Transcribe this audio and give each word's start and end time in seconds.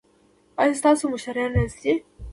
ایا 0.61 0.73
ستاسو 0.79 1.03
مشتریان 1.13 1.51
راضي 1.57 1.79
دي؟ 1.83 1.93